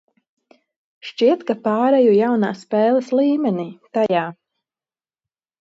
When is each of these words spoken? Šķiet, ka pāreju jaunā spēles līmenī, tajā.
Šķiet, 1.09 1.43
ka 1.49 1.55
pāreju 1.67 2.15
jaunā 2.21 2.49
spēles 2.63 3.13
līmenī, 3.21 3.69
tajā. 3.99 4.25